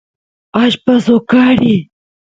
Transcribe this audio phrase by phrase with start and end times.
[0.61, 1.79] allpa soqariy